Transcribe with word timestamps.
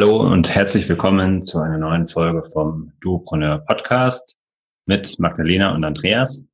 Hallo 0.00 0.20
und 0.20 0.54
herzlich 0.54 0.88
willkommen 0.88 1.42
zu 1.42 1.58
einer 1.58 1.76
neuen 1.76 2.06
Folge 2.06 2.44
vom 2.44 2.92
Duopreneur 3.00 3.58
Podcast 3.58 4.38
mit 4.86 5.18
Magdalena 5.18 5.74
und 5.74 5.82
Andreas. 5.82 6.46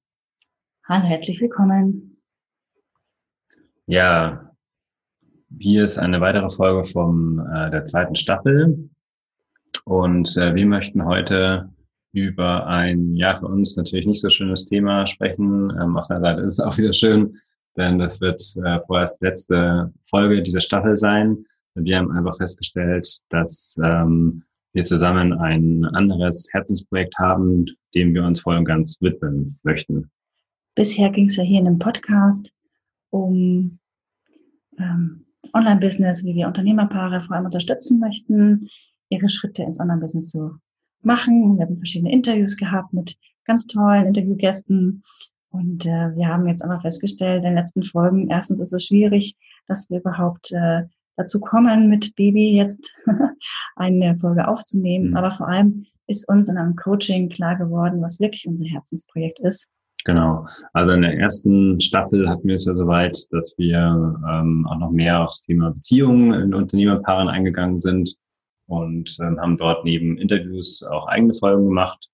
Hallo, 0.89 1.05
herzlich 1.05 1.43
willkommen. 1.43 2.23
Ja, 3.85 4.51
hier 5.59 5.85
ist 5.85 5.99
eine 5.99 6.23
weitere 6.23 6.49
Folge 6.49 6.87
von 6.87 7.47
äh, 7.55 7.71
der 7.71 7.85
zweiten 7.85 8.17
Staffel 8.17 8.89
und 9.85 10.35
äh, 10.38 10.55
wir 10.55 10.65
möchten 10.65 11.05
heute 11.05 11.69
über 12.13 12.66
ein, 12.66 13.13
ja, 13.13 13.38
für 13.38 13.49
uns 13.49 13.77
natürlich 13.77 14.07
nicht 14.07 14.23
so 14.23 14.30
schönes 14.30 14.65
Thema 14.65 15.07
sprechen. 15.07 15.71
Ähm, 15.79 15.99
auf 15.99 16.07
der 16.07 16.21
Seite 16.21 16.41
ist 16.41 16.55
es 16.55 16.61
auch 16.61 16.79
wieder 16.79 16.95
schön, 16.95 17.37
denn 17.77 17.99
das 17.99 18.23
wird 18.23 18.43
äh, 18.65 18.80
vorerst 18.87 19.21
letzte 19.21 19.93
Folge 20.09 20.43
dieser 20.43 20.63
Staffel 20.63 20.97
sein. 20.97 21.45
Wir 21.74 21.98
haben 21.98 22.12
einfach 22.12 22.37
festgestellt, 22.37 23.20
dass 23.30 23.77
ähm, 23.82 24.45
wir 24.73 24.84
zusammen 24.84 25.32
ein 25.32 25.84
anderes 25.84 26.48
Herzensprojekt 26.52 27.19
haben, 27.19 27.66
dem 27.95 28.15
wir 28.15 28.24
uns 28.24 28.41
voll 28.41 28.56
und 28.56 28.65
ganz 28.65 29.01
widmen 29.01 29.59
möchten. 29.62 30.10
Bisher 30.77 31.10
ging 31.10 31.27
es 31.27 31.37
ja 31.37 31.45
hier 31.45 31.60
in 31.60 31.66
einem 31.66 31.79
Podcast 31.79 32.52
um 33.10 33.79
ähm, 34.79 35.24
Online-Business, 35.52 36.24
wie 36.24 36.34
wir 36.34 36.46
Unternehmerpaare 36.48 37.23
vor 37.23 37.37
allem 37.37 37.45
unterstützen 37.45 38.01
möchten, 38.01 38.68
ihre 39.09 39.29
Schritte 39.29 39.62
ins 39.62 39.80
Online-Business 39.80 40.30
zu 40.30 40.56
machen. 41.02 41.56
Wir 41.59 41.66
haben 41.66 41.77
verschiedene 41.77 42.12
Interviews 42.12 42.56
gehabt 42.56 42.93
mit 42.93 43.16
ganz 43.45 43.66
tollen 43.66 44.06
Interviewgästen. 44.06 45.02
Und 45.51 45.87
äh, 45.87 46.16
wir 46.16 46.27
haben 46.27 46.49
jetzt 46.49 46.65
aber 46.65 46.80
festgestellt 46.80 47.38
in 47.38 47.51
den 47.51 47.54
letzten 47.54 47.84
Folgen, 47.84 48.29
erstens 48.29 48.60
ist 48.60 48.73
es 48.73 48.87
schwierig, 48.87 49.37
dass 49.68 49.88
wir 49.90 50.01
überhaupt 50.01 50.51
äh, 50.52 50.84
dazu 51.16 51.40
kommen, 51.40 51.88
mit 51.88 52.15
Baby 52.16 52.57
jetzt 52.57 52.93
eine 53.76 54.16
Folge 54.18 54.48
aufzunehmen. 54.48 55.10
Mhm. 55.10 55.16
Aber 55.16 55.30
vor 55.30 55.48
allem 55.48 55.87
ist 56.06 56.29
uns 56.29 56.48
in 56.48 56.59
einem 56.59 56.76
Coaching 56.76 57.29
klar 57.29 57.56
geworden, 57.56 58.02
was 58.02 58.21
wirklich 58.21 58.46
unser 58.46 58.65
Herzensprojekt 58.65 59.40
ist. 59.40 59.71
Genau. 60.04 60.46
Also 60.74 60.93
in 60.93 61.01
der 61.01 61.18
ersten 61.18 61.80
Staffel 61.80 62.29
hatten 62.29 62.46
wir 62.46 62.56
es 62.56 62.66
ja 62.66 62.74
soweit, 62.74 63.16
dass 63.30 63.54
wir 63.56 64.21
ähm, 64.28 64.66
auch 64.69 64.78
noch 64.78 64.91
mehr 64.91 65.22
aufs 65.22 65.44
Thema 65.47 65.71
Beziehungen 65.71 66.34
in 66.34 66.53
Unternehmerpaaren 66.53 67.28
eingegangen 67.28 67.81
sind 67.81 68.15
und 68.66 69.16
ähm, 69.21 69.41
haben 69.41 69.56
dort 69.56 69.84
neben 69.84 70.19
Interviews 70.19 70.82
auch 70.82 71.06
eigene 71.06 71.32
Folgen 71.32 71.69
gemacht. 71.69 72.10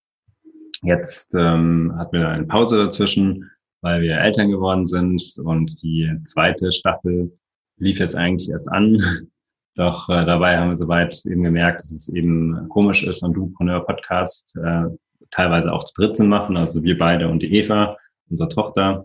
Jetzt 0.82 1.34
ähm, 1.34 1.92
hatten 1.96 2.12
wir 2.16 2.28
eine 2.28 2.46
Pause 2.46 2.78
dazwischen, 2.78 3.50
weil 3.80 4.02
wir 4.02 4.18
Eltern 4.18 4.50
geworden 4.50 4.86
sind 4.86 5.22
und 5.44 5.82
die 5.82 6.10
zweite 6.26 6.70
Staffel 6.70 7.36
lief 7.80 7.98
jetzt 7.98 8.14
eigentlich 8.14 8.50
erst 8.50 8.70
an. 8.70 9.00
Doch 9.76 10.08
äh, 10.08 10.24
dabei 10.24 10.58
haben 10.58 10.70
wir 10.70 10.76
soweit 10.76 11.24
eben 11.26 11.42
gemerkt, 11.42 11.80
dass 11.80 11.90
es 11.90 12.08
eben 12.08 12.68
komisch 12.68 13.04
ist, 13.04 13.22
und 13.22 13.34
Dupreneur 13.34 13.84
Podcast 13.86 14.54
äh, 14.56 14.86
teilweise 15.30 15.72
auch 15.72 15.84
zu 15.84 15.94
dritt 15.94 16.16
zu 16.16 16.24
machen, 16.24 16.56
also 16.56 16.82
wir 16.82 16.98
beide 16.98 17.28
und 17.28 17.40
die 17.40 17.54
Eva, 17.54 17.96
unsere 18.28 18.48
Tochter. 18.48 19.04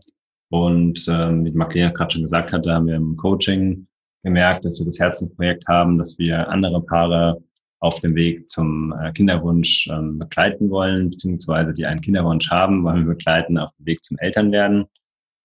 Und 0.50 1.06
ähm, 1.08 1.46
wie 1.46 1.52
Marlene 1.52 1.94
gerade 1.94 2.14
schon 2.14 2.24
gesagt 2.24 2.52
hatte, 2.52 2.72
haben 2.72 2.88
wir 2.88 2.96
im 2.96 3.18
Coaching 3.18 3.88
gemerkt, 4.24 4.66
dass 4.66 4.80
wir 4.80 4.86
das 4.86 5.00
Herzensprojekt 5.00 5.68
haben, 5.68 5.98
dass 5.98 6.18
wir 6.18 6.50
andere 6.50 6.82
Paare 6.82 7.42
auf 7.80 8.00
dem 8.00 8.16
Weg 8.16 8.50
zum 8.50 8.94
äh, 9.00 9.12
Kinderwunsch 9.12 9.88
ähm, 9.92 10.18
begleiten 10.18 10.70
wollen, 10.70 11.12
beziehungsweise 11.12 11.74
die 11.74 11.86
einen 11.86 12.02
Kinderwunsch 12.02 12.50
haben, 12.50 12.84
wollen 12.84 13.06
wir 13.06 13.14
begleiten 13.16 13.58
auf 13.58 13.72
dem 13.78 13.86
Weg 13.86 14.04
zum 14.04 14.18
Elternwerden. 14.18 14.86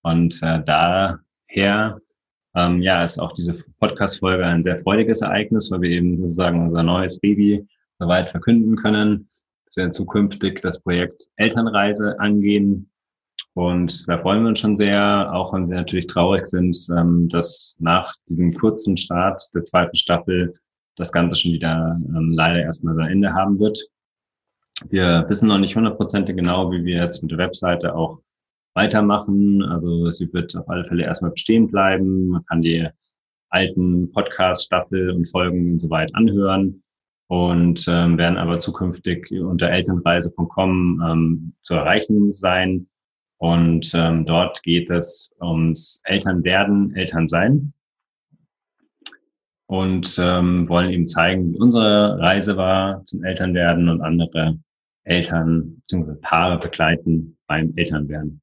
Und 0.03 0.41
äh, 0.43 0.63
daher 0.65 2.01
ähm, 2.55 2.83
ja, 2.83 3.05
ist 3.05 3.19
auch 3.19 3.33
diese 3.33 3.63
Podcast-Folge 3.79 4.45
ein 4.45 4.63
sehr 4.63 4.79
freudiges 4.81 5.23
Ereignis, 5.23 5.71
weil 5.71 5.83
wir 5.83 5.91
eben 5.91 6.19
sozusagen 6.19 6.67
unser 6.69 6.83
neues 6.83 7.21
Baby 7.21 7.67
soweit 7.99 8.31
verkünden 8.31 8.77
können, 8.77 9.29
dass 9.65 9.77
wir 9.77 9.91
zukünftig 9.93 10.61
das 10.63 10.81
Projekt 10.81 11.29
Elternreise 11.37 12.19
angehen. 12.19 12.91
Und 13.55 14.09
da 14.09 14.19
freuen 14.19 14.43
wir 14.43 14.49
uns 14.49 14.61
schon 14.61 14.77
sehr, 14.77 15.33
auch 15.35 15.53
wenn 15.53 15.69
wir 15.69 15.77
natürlich 15.77 16.07
traurig 16.07 16.47
sind, 16.47 16.77
ähm, 16.97 17.29
dass 17.29 17.77
nach 17.79 18.15
diesem 18.29 18.55
kurzen 18.55 18.97
Start 18.97 19.43
der 19.55 19.63
zweiten 19.63 19.97
Staffel 19.97 20.55
das 20.97 21.13
Ganze 21.13 21.37
schon 21.37 21.53
wieder 21.53 21.99
ähm, 22.09 22.33
leider 22.33 22.61
erstmal 22.61 22.95
sein 22.95 23.11
Ende 23.11 23.33
haben 23.33 23.59
wird. 23.59 23.79
Wir 24.89 25.25
wissen 25.29 25.49
noch 25.49 25.59
nicht 25.59 25.77
hundertprozentig 25.77 26.37
genau, 26.37 26.73
wie 26.73 26.85
wir 26.85 27.03
jetzt 27.03 27.23
mit 27.23 27.31
der 27.31 27.39
Webseite 27.39 27.95
auch 27.95 28.21
weitermachen. 28.81 29.63
Also 29.63 30.11
sie 30.11 30.33
wird 30.33 30.57
auf 30.57 30.69
alle 30.69 30.85
Fälle 30.85 31.05
erstmal 31.05 31.33
bestehen 31.33 31.69
bleiben. 31.69 32.29
Man 32.29 32.45
kann 32.47 32.63
die 32.63 32.89
alten 33.51 34.11
Podcast-Staffel 34.13 35.11
und 35.11 35.29
Folgen 35.29 35.73
und 35.73 35.81
so 35.81 35.91
weit 35.91 36.15
anhören 36.15 36.83
und 37.29 37.85
ähm, 37.89 38.17
werden 38.17 38.39
aber 38.39 38.59
zukünftig 38.59 39.31
unter 39.33 39.69
elternreise.com 39.69 41.03
ähm, 41.07 41.53
zu 41.63 41.75
erreichen 41.75 42.33
sein. 42.33 42.87
Und 43.39 43.93
ähm, 43.95 44.27
dort 44.27 44.63
geht 44.63 44.91
es 44.91 45.35
ums 45.41 46.03
Elternwerden, 46.05 46.95
Elternsein. 46.95 47.73
Und 49.67 50.19
ähm, 50.19 50.69
wollen 50.69 50.91
eben 50.91 51.07
zeigen, 51.07 51.53
wie 51.53 51.59
unsere 51.59 52.19
Reise 52.19 52.57
war 52.57 53.05
zum 53.05 53.23
Elternwerden 53.23 53.89
und 53.89 54.01
andere 54.01 54.59
Eltern 55.05 55.83
bzw. 55.87 56.15
Paare 56.21 56.59
begleiten 56.59 57.39
beim 57.47 57.73
Elternwerden. 57.77 58.41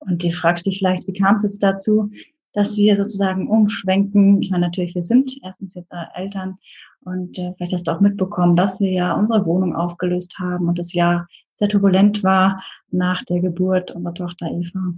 Und 0.00 0.22
du 0.22 0.32
fragst 0.32 0.66
dich 0.66 0.78
vielleicht, 0.78 1.06
wie 1.06 1.12
kam 1.12 1.36
es 1.36 1.42
jetzt 1.42 1.62
dazu, 1.62 2.10
dass 2.52 2.76
wir 2.76 2.96
sozusagen 2.96 3.48
umschwenken? 3.48 4.42
Ich 4.42 4.50
meine, 4.50 4.66
natürlich, 4.66 4.94
wir 4.94 5.04
sind 5.04 5.36
erstens 5.42 5.74
jetzt 5.74 5.92
äh, 5.92 6.20
Eltern 6.20 6.58
und 7.02 7.38
äh, 7.38 7.54
vielleicht 7.56 7.72
hast 7.72 7.86
du 7.86 7.92
auch 7.92 8.00
mitbekommen, 8.00 8.56
dass 8.56 8.80
wir 8.80 8.90
ja 8.90 9.14
unsere 9.14 9.44
Wohnung 9.46 9.74
aufgelöst 9.74 10.38
haben 10.38 10.68
und 10.68 10.78
das 10.78 10.92
Jahr 10.92 11.26
sehr 11.56 11.68
turbulent 11.68 12.22
war 12.22 12.62
nach 12.90 13.24
der 13.24 13.40
Geburt 13.40 13.90
unserer 13.90 14.14
Tochter 14.14 14.46
Eva. 14.46 14.94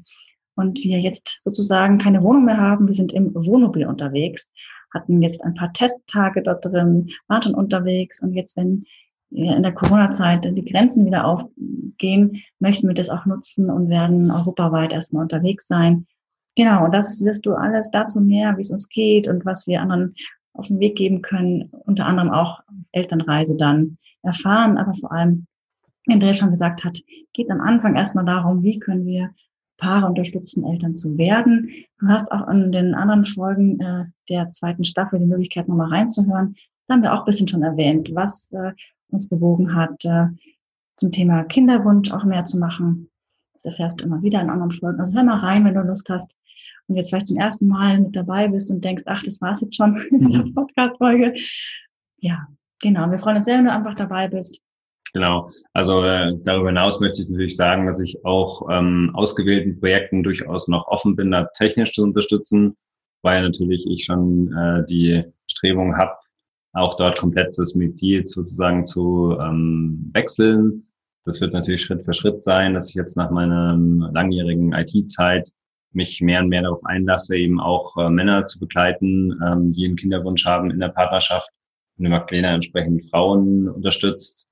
Und 0.57 0.79
wir 0.81 1.01
jetzt 1.01 1.39
sozusagen 1.41 1.99
keine 1.99 2.23
Wohnung 2.23 2.45
mehr 2.45 2.59
haben. 2.59 2.87
Wir 2.87 2.95
sind 2.95 3.13
im 3.13 3.35
Wohnmobil 3.35 3.87
unterwegs, 3.87 4.51
hatten 4.93 5.23
jetzt 5.23 5.43
ein 5.43 5.55
paar 5.55 5.73
Testtage 5.73 6.43
dort 6.43 6.65
drin, 6.65 7.09
waren 7.29 7.55
unterwegs 7.55 8.21
und 8.23 8.35
jetzt, 8.35 8.57
wenn 8.57 8.85
in 9.31 9.63
der 9.63 9.73
Corona-Zeit 9.73 10.45
die 10.45 10.65
Grenzen 10.65 11.07
wieder 11.07 11.25
aufgehen, 11.25 12.43
möchten 12.59 12.89
wir 12.89 12.95
das 12.95 13.11
auch 13.11 13.27
nutzen 13.27 13.71
und 13.71 13.89
werden 13.89 14.31
europaweit 14.31 14.93
erstmal 14.93 15.23
unterwegs 15.23 15.67
sein. 15.67 16.07
Genau, 16.57 16.85
und 16.85 16.93
das 16.93 17.25
wirst 17.25 17.47
du 17.47 17.55
alles 17.55 17.91
dazu 17.91 18.21
mehr, 18.21 18.57
wie 18.57 18.63
es 18.63 18.71
uns 18.71 18.89
geht 18.89 19.29
und 19.29 19.45
was 19.45 19.67
wir 19.67 19.81
anderen 19.81 20.15
auf 20.55 20.67
den 20.67 20.81
Weg 20.81 20.97
geben 20.97 21.23
können, 21.23 21.71
unter 21.71 22.07
anderem 22.07 22.31
auch 22.31 22.61
Elternreise 22.93 23.57
dann 23.57 23.99
erfahren, 24.23 24.77
aber 24.77 24.95
vor 24.95 25.13
allem, 25.13 25.47
wie 26.07 26.15
Andrea 26.15 26.35
schon 26.35 26.51
gesagt 26.51 26.85
hat, 26.85 26.99
geht 27.33 27.51
am 27.51 27.61
Anfang 27.61 27.95
erstmal 27.95 28.25
darum, 28.25 28.63
wie 28.63 28.79
können 28.79 29.07
wir 29.07 29.31
Paare 29.79 30.07
unterstützen, 30.07 30.65
Eltern 30.65 30.97
zu 30.97 31.17
werden. 31.17 31.71
Du 31.99 32.09
hast 32.09 32.31
auch 32.31 32.49
in 32.49 32.71
den 32.71 32.95
anderen 32.95 33.25
Folgen 33.25 33.81
äh, 33.81 34.05
der 34.29 34.51
zweiten 34.51 34.85
Staffel 34.85 35.19
die 35.19 35.27
Möglichkeit, 35.27 35.69
nochmal 35.69 35.89
reinzuhören. 35.89 36.55
Da 36.87 36.95
haben 36.95 37.03
wir 37.03 37.15
auch 37.15 37.21
ein 37.21 37.25
bisschen 37.25 37.49
schon 37.49 37.63
erwähnt, 37.63 38.11
was 38.13 38.53
äh, 38.53 38.73
uns 39.13 39.29
bewogen 39.29 39.75
hat, 39.75 40.05
äh, 40.05 40.27
zum 40.97 41.13
Thema 41.13 41.45
Kinderwunsch 41.45 42.13
auch 42.13 42.25
mehr 42.25 42.45
zu 42.45 42.59
machen. 42.59 43.11
Das 43.55 43.65
erfährst 43.65 44.01
du 44.01 44.05
immer 44.05 44.23
wieder 44.23 44.41
in 44.41 44.51
anderen 44.51 44.71
Folgen. 44.71 45.01
Also 45.01 45.15
hör 45.15 45.25
mal 45.25 45.39
rein, 45.39 45.65
wenn 45.65 45.75
du 45.75 45.81
Lust 45.81 46.09
hast 46.09 46.31
und 46.89 46.97
jetzt 46.97 47.11
vielleicht 47.11 47.29
zum 47.29 47.39
ersten 47.39 47.69
Mal 47.69 48.01
mit 48.01 48.17
dabei 48.17 48.49
bist 48.49 48.71
und 48.71 48.85
denkst, 48.85 49.05
ach, 49.07 49.23
das 49.23 49.41
war's 49.41 49.61
jetzt 49.61 49.77
schon 49.77 49.97
in 50.11 50.33
der 50.33 50.45
mhm. 50.47 50.55
Podcast-Folge. 50.55 51.35
Ja, 52.19 52.47
genau. 52.81 53.11
Wir 53.11 53.19
freuen 53.19 53.39
uns 53.39 53.47
sehr, 53.47 53.59
wenn 53.59 53.67
du 53.67 53.73
einfach 53.73 53.95
dabei 53.95 54.29
bist. 54.29 54.61
Genau. 55.13 55.51
Also 55.73 56.05
äh, 56.05 56.37
darüber 56.43 56.69
hinaus 56.69 57.01
möchte 57.01 57.23
ich 57.23 57.29
natürlich 57.29 57.57
sagen, 57.57 57.87
dass 57.87 58.01
ich 58.01 58.25
auch 58.25 58.69
ähm, 58.71 59.11
ausgewählten 59.15 59.79
Projekten 59.81 60.23
durchaus 60.23 60.69
noch 60.69 60.87
offen 60.87 61.17
bin, 61.17 61.31
da 61.31 61.49
technisch 61.57 61.93
zu 61.93 62.03
unterstützen, 62.03 62.77
weil 63.23 63.43
natürlich 63.43 63.87
ich 63.89 64.05
schon 64.05 64.53
äh, 64.53 64.85
die 64.87 65.25
Strebung 65.51 65.97
habe, 65.97 66.13
auch 66.73 66.97
dort 66.97 67.19
komplett 67.19 67.57
das 67.59 67.75
Mitglied 67.75 68.29
sozusagen 68.29 68.87
zu 68.87 69.37
ähm, 69.41 70.11
wechseln. 70.15 70.87
Das 71.25 71.41
wird 71.41 71.53
natürlich 71.53 71.83
Schritt 71.83 72.03
für 72.03 72.15
Schritt 72.15 72.43
sein, 72.43 72.75
dass 72.75 72.91
ich 72.91 72.95
jetzt 72.95 73.17
nach 73.17 73.31
meiner 73.31 73.77
langjährigen 74.13 74.73
IT-Zeit 74.73 75.51
mich 75.93 76.21
mehr 76.21 76.41
und 76.41 76.49
mehr 76.49 76.63
darauf 76.63 76.85
einlasse, 76.85 77.37
eben 77.37 77.61
auch 77.61 77.97
äh, 77.97 78.09
Männer 78.09 78.47
zu 78.47 78.61
begleiten, 78.61 79.39
ähm, 79.45 79.73
die 79.73 79.87
einen 79.87 79.97
Kinderwunsch 79.97 80.47
haben 80.47 80.71
in 80.71 80.79
der 80.79 80.89
Partnerschaft 80.89 81.51
und 81.99 82.07
immer 82.07 82.19
Magdalena 82.19 82.55
entsprechend 82.55 83.11
Frauen 83.11 83.69
unterstützt 83.69 84.47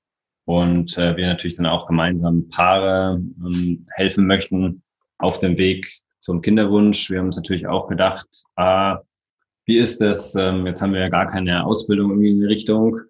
und 0.45 0.97
äh, 0.97 1.15
wir 1.15 1.27
natürlich 1.27 1.57
dann 1.57 1.65
auch 1.65 1.87
gemeinsam 1.87 2.49
Paare 2.49 3.21
ähm, 3.45 3.85
helfen 3.95 4.27
möchten 4.27 4.83
auf 5.17 5.39
dem 5.39 5.57
Weg 5.57 5.87
zum 6.19 6.41
Kinderwunsch. 6.41 7.09
Wir 7.09 7.19
haben 7.19 7.27
uns 7.27 7.37
natürlich 7.37 7.67
auch 7.67 7.87
gedacht, 7.87 8.27
ah, 8.55 8.99
wie 9.69 9.77
ist 9.77 10.01
das? 10.01 10.33
Ähm, 10.33 10.65
jetzt 10.65 10.81
haben 10.81 10.93
wir 10.93 11.01
ja 11.01 11.09
gar 11.09 11.27
keine 11.27 11.63
Ausbildung 11.63 12.09
irgendwie 12.09 12.31
in 12.31 12.39
die 12.39 12.47
Richtung. 12.47 13.01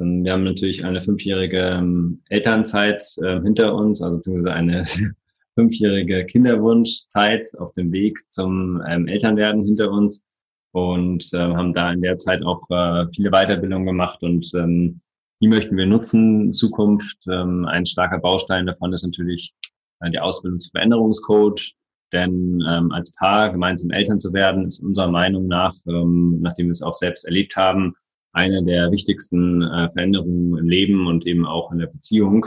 Ähm, 0.00 0.24
wir 0.24 0.32
haben 0.32 0.42
natürlich 0.42 0.84
eine 0.84 1.00
fünfjährige 1.00 1.60
ähm, 1.60 2.20
Elternzeit 2.28 3.04
äh, 3.22 3.40
hinter 3.40 3.72
uns, 3.76 4.02
also 4.02 4.16
beziehungsweise 4.16 4.52
eine 4.52 4.82
fünfjährige 5.54 6.26
Kinderwunschzeit 6.26 7.46
auf 7.58 7.72
dem 7.74 7.92
Weg 7.92 8.18
zum 8.32 8.82
ähm, 8.88 9.06
Elternwerden 9.06 9.64
hinter 9.64 9.92
uns. 9.92 10.26
und 10.72 11.32
äh, 11.34 11.38
haben 11.38 11.72
da 11.72 11.92
in 11.92 12.02
der 12.02 12.16
Zeit 12.18 12.42
auch 12.42 12.68
äh, 12.68 13.06
viele 13.14 13.30
Weiterbildungen 13.30 13.86
gemacht 13.86 14.20
und 14.24 14.50
ähm, 14.56 15.00
die 15.40 15.46
möchten 15.46 15.76
wir 15.76 15.86
nutzen 15.86 16.46
in 16.46 16.52
Zukunft. 16.52 17.16
Ähm, 17.30 17.64
ein 17.66 17.86
starker 17.86 18.18
Baustein 18.18 18.66
davon 18.66 18.92
ist 18.92 19.04
natürlich 19.04 19.54
äh, 20.00 20.10
die 20.10 20.18
Ausbildung 20.18 20.58
zum 20.58 20.72
Veränderungscoach, 20.72 21.76
denn 22.12 22.62
ähm, 22.68 22.92
als 22.92 23.14
Paar 23.14 23.50
gemeinsam 23.52 23.90
Eltern 23.90 24.18
zu 24.18 24.32
werden, 24.32 24.66
ist 24.66 24.80
unserer 24.80 25.08
Meinung 25.08 25.46
nach, 25.46 25.74
ähm, 25.86 26.38
nachdem 26.40 26.66
wir 26.66 26.72
es 26.72 26.82
auch 26.82 26.94
selbst 26.94 27.24
erlebt 27.24 27.56
haben, 27.56 27.94
eine 28.32 28.62
der 28.64 28.90
wichtigsten 28.90 29.62
äh, 29.62 29.90
Veränderungen 29.90 30.58
im 30.58 30.68
Leben 30.68 31.06
und 31.06 31.26
eben 31.26 31.46
auch 31.46 31.72
in 31.72 31.78
der 31.78 31.86
Beziehung. 31.86 32.46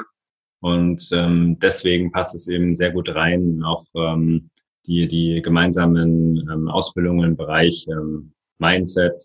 Und 0.61 1.09
ähm, 1.11 1.57
deswegen 1.59 2.11
passt 2.11 2.35
es 2.35 2.47
eben 2.47 2.75
sehr 2.75 2.91
gut 2.91 3.09
rein, 3.09 3.63
auch 3.63 3.85
ähm, 3.95 4.49
die, 4.85 5.07
die 5.07 5.41
gemeinsamen 5.41 6.37
ähm, 6.51 6.67
Ausbildungen 6.67 7.29
im 7.31 7.37
Bereich 7.37 7.87
ähm, 7.89 8.33
Mindset, 8.59 9.21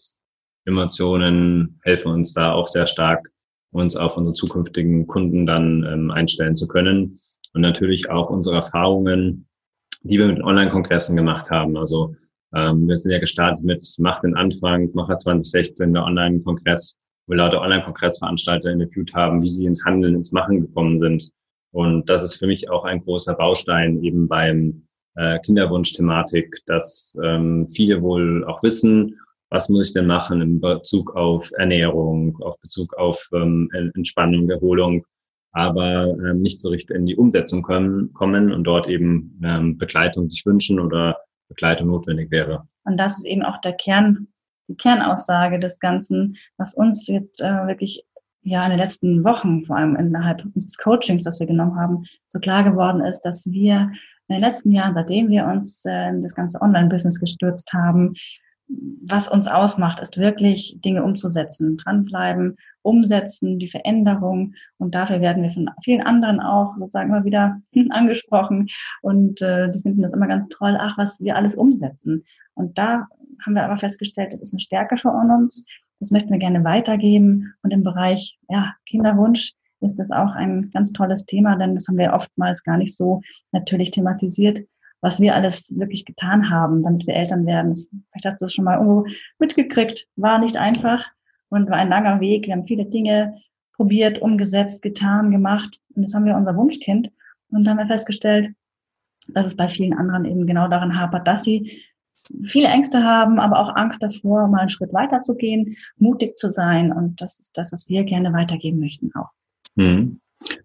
Emotionen 0.66 1.78
helfen 1.84 2.12
uns 2.12 2.32
da 2.32 2.52
auch 2.52 2.66
sehr 2.66 2.86
stark, 2.86 3.28
uns 3.70 3.96
auf 3.96 4.16
unsere 4.16 4.34
zukünftigen 4.34 5.06
Kunden 5.06 5.46
dann 5.46 5.84
ähm, 5.84 6.10
einstellen 6.10 6.56
zu 6.56 6.66
können. 6.66 7.18
Und 7.54 7.60
natürlich 7.60 8.10
auch 8.10 8.28
unsere 8.30 8.56
Erfahrungen, 8.56 9.45
die 10.08 10.18
wir 10.18 10.26
mit 10.26 10.42
Online-Kongressen 10.42 11.16
gemacht 11.16 11.50
haben. 11.50 11.76
Also 11.76 12.14
ähm, 12.54 12.88
wir 12.88 12.96
sind 12.98 13.12
ja 13.12 13.18
gestartet 13.18 13.64
mit 13.64 13.86
Mach 13.98 14.20
den 14.20 14.36
Anfang, 14.36 14.90
Macher 14.94 15.18
2016, 15.18 15.92
der 15.92 16.04
Online-Kongress, 16.04 16.96
wo 17.26 17.34
lauter 17.34 17.60
Online-Kongressveranstalter 17.60 18.70
interviewt 18.70 19.12
haben, 19.14 19.42
wie 19.42 19.48
sie 19.48 19.66
ins 19.66 19.84
Handeln, 19.84 20.14
ins 20.14 20.32
Machen 20.32 20.62
gekommen 20.62 20.98
sind. 20.98 21.30
Und 21.72 22.08
das 22.08 22.22
ist 22.22 22.36
für 22.36 22.46
mich 22.46 22.70
auch 22.70 22.84
ein 22.84 23.02
großer 23.02 23.34
Baustein 23.34 24.02
eben 24.02 24.28
beim 24.28 24.86
äh, 25.16 25.38
Kinderwunsch-Thematik, 25.40 26.62
dass 26.66 27.16
ähm, 27.22 27.68
viele 27.68 28.00
wohl 28.00 28.44
auch 28.44 28.62
wissen, 28.62 29.18
was 29.50 29.68
muss 29.68 29.88
ich 29.88 29.94
denn 29.94 30.06
machen 30.06 30.40
in 30.40 30.60
Bezug 30.60 31.14
auf 31.14 31.50
Ernährung, 31.56 32.36
auf 32.42 32.58
Bezug 32.60 32.94
auf 32.94 33.28
ähm, 33.32 33.68
Entspannung, 33.94 34.48
Erholung, 34.50 35.04
aber 35.56 36.08
ähm, 36.08 36.42
nicht 36.42 36.60
so 36.60 36.68
richtig 36.68 36.94
in 36.94 37.06
die 37.06 37.16
Umsetzung 37.16 37.62
können, 37.62 38.12
kommen 38.12 38.52
und 38.52 38.64
dort 38.64 38.88
eben 38.88 39.40
ähm, 39.42 39.78
Begleitung 39.78 40.28
sich 40.28 40.44
wünschen 40.44 40.78
oder 40.78 41.16
Begleitung 41.48 41.88
notwendig 41.88 42.30
wäre. 42.30 42.68
Und 42.84 42.98
das 42.98 43.16
ist 43.16 43.24
eben 43.24 43.42
auch 43.42 43.58
der 43.62 43.72
Kern, 43.72 44.28
die 44.68 44.76
Kernaussage 44.76 45.58
des 45.58 45.80
Ganzen, 45.80 46.36
was 46.58 46.74
uns 46.74 47.06
jetzt 47.06 47.40
äh, 47.40 47.66
wirklich 47.66 48.04
ja 48.42 48.64
in 48.64 48.70
den 48.70 48.78
letzten 48.78 49.24
Wochen, 49.24 49.64
vor 49.64 49.78
allem 49.78 49.96
innerhalb 49.96 50.44
unseres 50.44 50.76
Coachings, 50.76 51.24
das 51.24 51.40
wir 51.40 51.46
genommen 51.46 51.76
haben, 51.76 52.04
so 52.28 52.38
klar 52.38 52.62
geworden 52.62 53.00
ist, 53.00 53.22
dass 53.22 53.50
wir 53.50 53.90
in 54.28 54.34
den 54.34 54.42
letzten 54.42 54.72
Jahren, 54.72 54.92
seitdem 54.92 55.30
wir 55.30 55.46
uns 55.46 55.86
äh, 55.86 56.10
in 56.10 56.20
das 56.20 56.34
ganze 56.34 56.60
Online-Business 56.60 57.18
gestürzt 57.18 57.72
haben, 57.72 58.12
was 58.68 59.28
uns 59.28 59.46
ausmacht, 59.46 60.00
ist 60.00 60.16
wirklich 60.16 60.78
Dinge 60.84 61.04
umzusetzen, 61.04 61.76
dranbleiben, 61.76 62.56
umsetzen, 62.82 63.58
die 63.58 63.68
Veränderung. 63.68 64.54
Und 64.78 64.94
dafür 64.94 65.20
werden 65.20 65.42
wir 65.42 65.50
von 65.50 65.70
vielen 65.82 66.02
anderen 66.02 66.40
auch 66.40 66.76
sozusagen 66.76 67.10
immer 67.10 67.24
wieder 67.24 67.60
angesprochen. 67.90 68.68
Und 69.02 69.40
äh, 69.42 69.70
die 69.70 69.80
finden 69.80 70.02
das 70.02 70.12
immer 70.12 70.26
ganz 70.26 70.48
toll, 70.48 70.76
ach, 70.80 70.98
was 70.98 71.20
wir 71.20 71.36
alles 71.36 71.54
umsetzen. 71.54 72.24
Und 72.54 72.78
da 72.78 73.06
haben 73.44 73.54
wir 73.54 73.64
aber 73.64 73.78
festgestellt, 73.78 74.32
das 74.32 74.42
ist 74.42 74.52
eine 74.52 74.60
Stärke 74.60 74.96
für 74.96 75.10
uns. 75.10 75.66
Das 76.00 76.10
möchten 76.10 76.30
wir 76.30 76.38
gerne 76.38 76.64
weitergeben. 76.64 77.54
Und 77.62 77.70
im 77.70 77.84
Bereich 77.84 78.38
ja, 78.48 78.74
Kinderwunsch 78.86 79.52
ist 79.80 79.98
das 79.98 80.10
auch 80.10 80.32
ein 80.32 80.70
ganz 80.72 80.92
tolles 80.92 81.26
Thema, 81.26 81.56
denn 81.56 81.74
das 81.74 81.86
haben 81.86 81.98
wir 81.98 82.12
oftmals 82.12 82.64
gar 82.64 82.78
nicht 82.78 82.96
so 82.96 83.20
natürlich 83.52 83.90
thematisiert, 83.90 84.60
was 85.00 85.20
wir 85.20 85.34
alles 85.34 85.76
wirklich 85.76 86.04
getan 86.04 86.50
haben, 86.50 86.82
damit 86.82 87.06
wir 87.06 87.14
Eltern 87.14 87.46
werden. 87.46 87.74
Vielleicht 87.74 88.24
hast 88.24 88.40
du 88.40 88.46
das 88.46 88.54
schon 88.54 88.64
mal 88.64 88.74
irgendwo 88.74 89.06
mitgekriegt. 89.38 90.08
War 90.16 90.38
nicht 90.38 90.56
einfach 90.56 91.04
und 91.48 91.70
war 91.70 91.76
ein 91.76 91.88
langer 91.88 92.20
Weg. 92.20 92.46
Wir 92.46 92.54
haben 92.54 92.66
viele 92.66 92.86
Dinge 92.86 93.36
probiert, 93.74 94.20
umgesetzt, 94.20 94.82
getan, 94.82 95.30
gemacht. 95.30 95.80
Und 95.94 96.02
das 96.02 96.14
haben 96.14 96.24
wir 96.24 96.36
unser 96.36 96.56
Wunschkind. 96.56 97.10
Und 97.50 97.64
dann 97.64 97.78
haben 97.78 97.86
wir 97.88 97.94
festgestellt, 97.94 98.54
dass 99.28 99.46
es 99.46 99.56
bei 99.56 99.68
vielen 99.68 99.92
anderen 99.92 100.24
eben 100.24 100.46
genau 100.46 100.68
daran 100.68 100.98
hapert, 100.98 101.26
dass 101.26 101.44
sie 101.44 101.82
viele 102.44 102.68
Ängste 102.68 103.02
haben, 103.02 103.38
aber 103.38 103.58
auch 103.58 103.76
Angst 103.76 104.02
davor, 104.02 104.48
mal 104.48 104.60
einen 104.60 104.70
Schritt 104.70 104.92
weiter 104.92 105.20
zu 105.20 105.36
gehen, 105.36 105.76
mutig 105.98 106.36
zu 106.36 106.50
sein. 106.50 106.92
Und 106.92 107.20
das 107.20 107.38
ist 107.38 107.56
das, 107.56 107.72
was 107.72 107.88
wir 107.88 108.04
gerne 108.04 108.32
weitergeben 108.32 108.80
möchten 108.80 109.12
auch. 109.14 109.30
Mhm. 109.74 110.20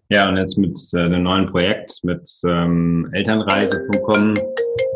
Ja, 0.08 0.28
und 0.28 0.36
jetzt 0.36 0.58
mit 0.58 0.76
äh, 0.94 1.00
einem 1.00 1.22
neuen 1.22 1.46
Projekt, 1.46 2.00
mit 2.02 2.30
ähm, 2.46 3.08
Elternreise.com, 3.12 4.34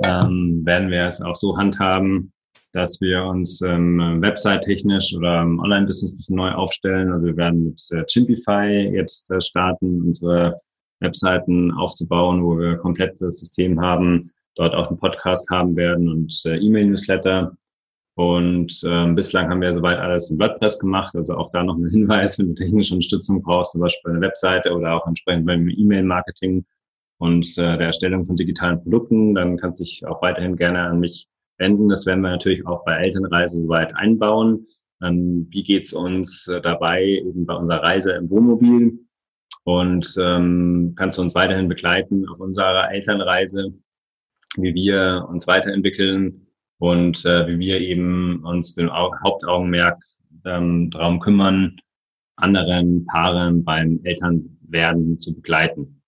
ähm, 0.04 0.62
werden 0.64 0.90
wir 0.90 1.06
es 1.06 1.22
auch 1.22 1.34
so 1.34 1.56
handhaben, 1.56 2.32
dass 2.72 3.00
wir 3.00 3.24
uns 3.24 3.62
ähm, 3.62 4.20
website-technisch 4.20 5.14
oder 5.16 5.40
Online-Business 5.40 6.12
ein 6.12 6.16
bisschen 6.18 6.36
neu 6.36 6.52
aufstellen. 6.52 7.10
Also 7.10 7.26
wir 7.26 7.36
werden 7.36 7.64
mit 7.64 7.80
äh, 7.92 8.04
Chimpify 8.04 8.90
jetzt 8.94 9.30
äh, 9.30 9.40
starten, 9.40 10.02
unsere 10.02 10.60
Webseiten 11.00 11.72
aufzubauen, 11.72 12.44
wo 12.44 12.58
wir 12.58 12.76
komplett 12.76 13.20
das 13.20 13.40
System 13.40 13.80
haben, 13.80 14.30
dort 14.54 14.74
auch 14.74 14.88
einen 14.88 14.98
Podcast 14.98 15.48
haben 15.50 15.76
werden 15.76 16.08
und 16.08 16.42
äh, 16.44 16.56
E-Mail-Newsletter. 16.56 17.56
Und 18.16 18.80
ähm, 18.86 19.14
bislang 19.14 19.50
haben 19.50 19.60
wir 19.60 19.74
soweit 19.74 19.98
alles 19.98 20.30
in 20.30 20.38
WordPress 20.38 20.78
gemacht. 20.78 21.14
Also 21.14 21.36
auch 21.36 21.50
da 21.50 21.62
noch 21.62 21.76
ein 21.76 21.90
Hinweis, 21.90 22.38
wenn 22.38 22.48
du 22.48 22.54
technische 22.54 22.94
Unterstützung 22.94 23.42
brauchst, 23.42 23.72
zum 23.72 23.82
Beispiel 23.82 24.12
eine 24.12 24.22
Webseite 24.22 24.74
oder 24.74 24.94
auch 24.94 25.06
entsprechend 25.06 25.44
beim 25.44 25.68
E-Mail-Marketing 25.68 26.64
und 27.18 27.46
äh, 27.58 27.76
der 27.76 27.88
Erstellung 27.88 28.24
von 28.24 28.36
digitalen 28.36 28.82
Produkten, 28.82 29.34
dann 29.34 29.58
kannst 29.58 29.80
du 29.80 29.84
dich 29.84 30.06
auch 30.06 30.22
weiterhin 30.22 30.56
gerne 30.56 30.80
an 30.80 31.00
mich 31.00 31.28
wenden. 31.58 31.90
Das 31.90 32.06
werden 32.06 32.22
wir 32.22 32.30
natürlich 32.30 32.66
auch 32.66 32.86
bei 32.86 32.96
Elternreise 32.96 33.60
soweit 33.60 33.94
einbauen. 33.94 34.66
Ähm, 35.02 35.46
wie 35.50 35.62
geht's 35.62 35.92
uns 35.92 36.48
äh, 36.48 36.62
dabei 36.62 37.04
eben 37.04 37.44
bei 37.44 37.54
unserer 37.54 37.82
Reise 37.82 38.12
im 38.12 38.30
Wohnmobil? 38.30 38.98
Und 39.64 40.16
ähm, 40.18 40.94
kannst 40.96 41.18
du 41.18 41.22
uns 41.22 41.34
weiterhin 41.34 41.68
begleiten 41.68 42.26
auf 42.28 42.40
unserer 42.40 42.90
Elternreise, 42.90 43.74
wie 44.56 44.74
wir 44.74 45.26
uns 45.28 45.46
weiterentwickeln, 45.46 46.45
und 46.78 47.24
äh, 47.24 47.46
wie 47.48 47.58
wir 47.58 47.80
eben 47.80 48.44
uns 48.44 48.74
den 48.74 48.90
Hauptaugenmerk 48.90 50.02
ähm, 50.44 50.90
darum 50.90 51.20
kümmern, 51.20 51.76
anderen 52.36 53.06
Paaren 53.06 53.64
beim 53.64 54.00
Elternwerden 54.04 55.20
zu 55.20 55.34
begleiten. 55.34 56.02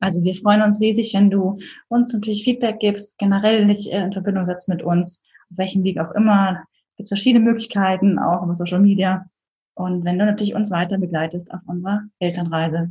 Also 0.00 0.22
wir 0.24 0.34
freuen 0.34 0.62
uns 0.62 0.80
riesig, 0.80 1.14
wenn 1.14 1.30
du 1.30 1.58
uns 1.88 2.12
natürlich 2.12 2.44
Feedback 2.44 2.78
gibst, 2.80 3.18
generell 3.18 3.64
nicht 3.64 3.88
in 3.88 4.12
Verbindung 4.12 4.44
setzt 4.44 4.68
mit 4.68 4.82
uns, 4.82 5.22
auf 5.50 5.58
welchem 5.58 5.84
Weg 5.84 5.98
auch 5.98 6.12
immer. 6.12 6.64
Es 6.92 6.96
gibt 6.98 7.08
verschiedene 7.08 7.44
Möglichkeiten, 7.44 8.18
auch 8.18 8.42
über 8.42 8.54
Social 8.54 8.80
Media. 8.80 9.26
Und 9.74 10.04
wenn 10.04 10.18
du 10.18 10.24
natürlich 10.24 10.54
uns 10.54 10.70
weiter 10.70 10.98
begleitest 10.98 11.52
auf 11.52 11.60
unserer 11.66 12.02
Elternreise. 12.18 12.90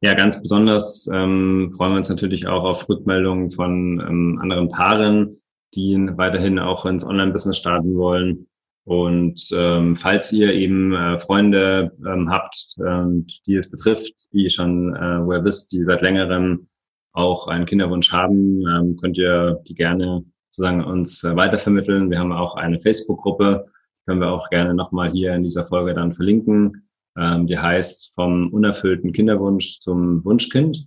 Ja, 0.00 0.14
ganz 0.14 0.40
besonders 0.40 1.08
ähm, 1.12 1.70
freuen 1.74 1.92
wir 1.92 1.98
uns 1.98 2.08
natürlich 2.08 2.46
auch 2.46 2.64
auf 2.64 2.88
Rückmeldungen 2.88 3.50
von 3.50 4.00
ähm, 4.00 4.38
anderen 4.40 4.68
Paaren, 4.68 5.41
die 5.74 5.96
weiterhin 6.16 6.58
auch 6.58 6.86
ins 6.86 7.04
Online-Business 7.04 7.58
starten 7.58 7.96
wollen. 7.96 8.46
Und 8.84 9.48
ähm, 9.54 9.96
falls 9.96 10.32
ihr 10.32 10.52
eben 10.52 10.92
äh, 10.92 11.18
Freunde 11.18 11.92
ähm, 12.04 12.30
habt, 12.30 12.74
ähm, 12.84 13.26
die 13.46 13.56
es 13.56 13.70
betrifft, 13.70 14.12
die 14.32 14.50
schon, 14.50 14.94
äh, 14.96 15.24
wo 15.24 15.32
ihr 15.32 15.44
wisst, 15.44 15.70
die 15.70 15.84
seit 15.84 16.02
längerem 16.02 16.66
auch 17.12 17.46
einen 17.46 17.66
Kinderwunsch 17.66 18.10
haben, 18.10 18.66
ähm, 18.66 18.96
könnt 18.96 19.18
ihr 19.18 19.60
die 19.68 19.74
gerne 19.74 20.24
sozusagen 20.50 20.82
uns 20.82 21.22
äh, 21.22 21.36
weitervermitteln. 21.36 22.10
Wir 22.10 22.18
haben 22.18 22.32
auch 22.32 22.56
eine 22.56 22.80
Facebook-Gruppe, 22.80 23.66
können 24.06 24.20
wir 24.20 24.32
auch 24.32 24.50
gerne 24.50 24.74
nochmal 24.74 25.12
hier 25.12 25.34
in 25.34 25.44
dieser 25.44 25.64
Folge 25.64 25.94
dann 25.94 26.12
verlinken. 26.12 26.88
Ähm, 27.16 27.46
die 27.46 27.58
heißt 27.58 28.12
vom 28.14 28.52
unerfüllten 28.52 29.12
Kinderwunsch 29.12 29.78
zum 29.80 30.24
Wunschkind. 30.24 30.86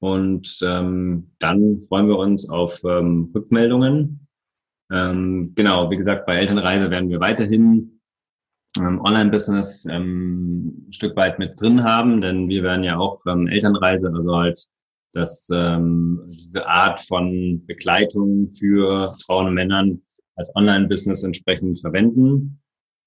Und 0.00 0.58
ähm, 0.62 1.30
dann 1.38 1.80
freuen 1.82 2.08
wir 2.08 2.18
uns 2.18 2.48
auf 2.48 2.80
ähm, 2.84 3.30
Rückmeldungen. 3.34 4.28
Ähm, 4.92 5.52
genau, 5.54 5.90
wie 5.90 5.96
gesagt, 5.96 6.26
bei 6.26 6.36
Elternreise 6.36 6.90
werden 6.90 7.08
wir 7.08 7.20
weiterhin 7.20 8.00
ähm, 8.78 9.00
Online-Business 9.00 9.86
ähm, 9.90 10.86
ein 10.88 10.92
Stück 10.92 11.16
weit 11.16 11.38
mit 11.38 11.60
drin 11.60 11.84
haben, 11.84 12.20
denn 12.20 12.48
wir 12.48 12.62
werden 12.62 12.84
ja 12.84 12.98
auch 12.98 13.20
ähm, 13.26 13.46
Elternreise, 13.46 14.12
also 14.14 14.32
als 14.32 14.70
das, 15.14 15.48
ähm, 15.52 16.22
diese 16.26 16.66
Art 16.66 17.00
von 17.00 17.64
Begleitung 17.66 18.50
für 18.50 19.14
Frauen 19.24 19.46
und 19.46 19.54
Männern 19.54 20.02
als 20.36 20.54
Online-Business 20.56 21.22
entsprechend 21.22 21.80
verwenden. 21.80 22.60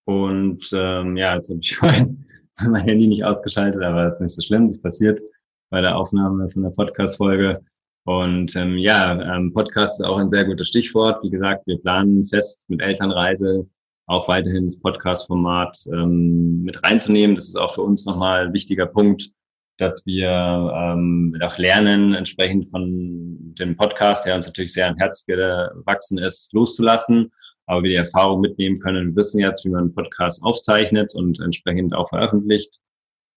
Und 0.06 0.70
ähm, 0.74 1.18
ja, 1.18 1.36
jetzt 1.36 1.50
habe 1.50 1.60
ich 1.60 1.80
mein, 1.82 2.26
mein 2.66 2.86
Handy 2.86 3.08
nicht 3.08 3.26
ausgeschaltet, 3.26 3.84
aber 3.84 4.06
das 4.06 4.16
ist 4.18 4.22
nicht 4.22 4.36
so 4.36 4.42
schlimm, 4.42 4.68
das 4.68 4.82
passiert 4.82 5.22
bei 5.70 5.82
der 5.82 5.98
Aufnahme 5.98 6.50
von 6.50 6.64
der 6.64 6.70
Podcast-Folge. 6.70 7.60
Und 8.06 8.56
ähm, 8.56 8.78
ja, 8.78 9.36
ähm, 9.36 9.54
Podcast 9.54 10.00
ist 10.00 10.06
auch 10.06 10.18
ein 10.18 10.30
sehr 10.30 10.46
gutes 10.46 10.70
Stichwort. 10.70 11.22
Wie 11.24 11.30
gesagt, 11.30 11.68
wir 11.68 11.78
planen 11.80 12.26
fest 12.26 12.64
mit 12.68 12.82
Elternreise 12.82 13.68
auch 14.06 14.28
weiterhin 14.28 14.66
das 14.66 14.80
Podcast-Format 14.80 15.78
ähm, 15.92 16.64
mit 16.64 16.82
reinzunehmen. 16.84 17.36
Das 17.36 17.48
ist 17.48 17.58
auch 17.58 17.76
für 17.76 17.82
uns 17.82 18.06
nochmal 18.06 18.48
ein 18.48 18.54
wichtiger 18.54 18.86
Punkt, 18.86 19.30
dass 19.78 20.06
wir 20.06 20.30
ähm, 20.30 21.38
auch 21.42 21.58
lernen, 21.58 22.14
entsprechend 22.14 22.70
von 22.72 23.56
dem 23.60 23.76
Podcast, 23.76 24.26
der 24.26 24.36
uns 24.36 24.48
natürlich 24.48 24.74
sehr 24.74 24.88
am 24.88 24.98
Herz 24.98 25.26
gewachsen 25.26 26.18
ist, 26.18 26.54
loszulassen 26.54 27.32
aber 27.68 27.84
wir 27.84 27.90
die 27.90 27.96
Erfahrung 27.96 28.42
mitnehmen 28.42 28.80
können 28.80 29.10
und 29.10 29.16
wissen 29.16 29.40
jetzt, 29.40 29.64
wie 29.66 29.70
man 29.70 29.82
einen 29.82 29.94
Podcast 29.94 30.42
aufzeichnet 30.42 31.14
und 31.14 31.40
entsprechend 31.42 31.94
auch 31.94 32.10
veröffentlicht. 32.10 32.80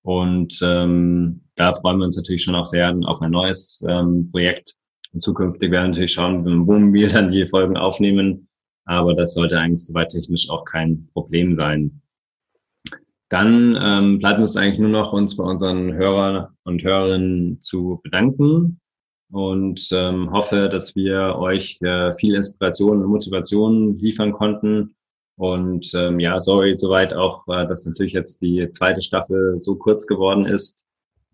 Und 0.03 0.61
ähm, 0.63 1.43
da 1.61 1.75
freuen 1.75 1.99
wir 1.99 2.07
uns 2.07 2.17
natürlich 2.17 2.43
schon 2.43 2.55
auch 2.55 2.65
sehr 2.65 2.97
auf 3.05 3.21
ein 3.21 3.33
neues 3.33 3.85
ähm, 3.87 4.31
Projekt. 4.31 4.77
Und 5.13 5.23
zukünftig 5.23 5.71
werden 5.71 5.85
wir 5.85 5.89
natürlich 5.91 6.15
schauen, 6.15 6.67
wo 6.67 6.73
wir 6.73 7.09
dann 7.09 7.31
die 7.31 7.47
Folgen 7.47 7.77
aufnehmen. 7.77 8.49
Aber 8.87 9.15
das 9.15 9.35
sollte 9.35 9.59
eigentlich 9.59 9.87
soweit 9.87 10.09
technisch 10.09 10.49
auch 10.49 10.65
kein 10.65 11.09
Problem 11.13 11.55
sein. 11.55 12.01
Dann 13.29 13.79
ähm, 13.79 14.19
bleibt 14.21 14.41
uns 14.41 14.57
eigentlich 14.57 14.79
nur 14.79 14.89
noch, 14.89 15.13
uns 15.13 15.37
bei 15.37 15.45
unseren 15.45 15.93
Hörern 15.93 16.49
und 16.65 16.83
Hörerinnen 16.83 17.61
zu 17.61 18.01
bedanken 18.03 18.81
und 19.31 19.87
ähm, 19.93 20.33
hoffe, 20.33 20.71
dass 20.71 20.97
wir 20.97 21.37
euch 21.37 21.79
äh, 21.83 22.15
viel 22.15 22.35
Inspiration 22.35 23.03
und 23.03 23.11
Motivation 23.11 23.99
liefern 23.99 24.33
konnten. 24.33 24.95
Und 25.37 25.93
ähm, 25.95 26.21
ja, 26.21 26.41
sorry 26.41 26.77
soweit 26.79 27.13
auch, 27.13 27.47
äh, 27.49 27.67
dass 27.67 27.85
natürlich 27.85 28.15
jetzt 28.15 28.41
die 28.41 28.67
zweite 28.71 29.03
Staffel 29.03 29.61
so 29.61 29.77
kurz 29.77 30.07
geworden 30.07 30.47
ist. 30.47 30.85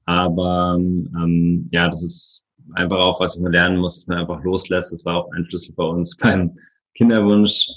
Aber 0.06 0.76
ähm, 0.78 1.68
ja, 1.70 1.88
das 1.88 2.02
ist 2.02 2.44
einfach 2.74 2.98
auch, 2.98 3.20
was 3.20 3.38
man 3.38 3.52
lernen 3.52 3.78
muss, 3.78 3.96
dass 3.96 4.06
man 4.06 4.18
einfach 4.18 4.42
loslässt. 4.42 4.92
Das 4.92 5.04
war 5.04 5.16
auch 5.16 5.32
ein 5.32 5.44
Schlüssel 5.46 5.74
bei 5.74 5.84
uns 5.84 6.16
beim 6.20 6.56
Kinderwunsch. 6.94 7.68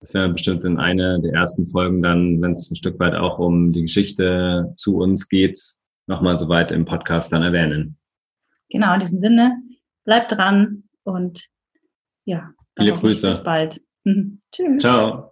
Das 0.00 0.14
wäre 0.14 0.28
bestimmt 0.30 0.64
in 0.64 0.78
einer 0.78 1.20
der 1.20 1.32
ersten 1.32 1.66
Folgen 1.68 2.02
dann, 2.02 2.40
wenn 2.42 2.52
es 2.52 2.70
ein 2.70 2.76
Stück 2.76 2.98
weit 2.98 3.14
auch 3.14 3.38
um 3.38 3.72
die 3.72 3.82
Geschichte 3.82 4.72
zu 4.76 4.96
uns 4.96 5.28
geht, 5.28 5.60
nochmal 6.06 6.38
so 6.38 6.48
weit 6.48 6.72
im 6.72 6.84
Podcast 6.84 7.32
dann 7.32 7.42
erwähnen. 7.42 7.96
Genau, 8.68 8.94
in 8.94 9.00
diesem 9.00 9.18
Sinne, 9.18 9.62
bleibt 10.04 10.32
dran 10.32 10.84
und 11.04 11.46
ja, 12.24 12.50
viele 12.76 12.94
Grüße. 12.94 13.28
Bis 13.28 13.42
bald. 13.42 13.80
Tschüss. 14.52 14.80
Ciao. 14.80 15.31